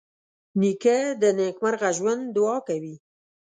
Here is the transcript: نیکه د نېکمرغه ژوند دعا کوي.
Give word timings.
نیکه 0.59 0.97
د 1.21 1.23
نېکمرغه 1.37 1.89
ژوند 1.97 2.23
دعا 2.35 2.57
کوي. 2.67 2.95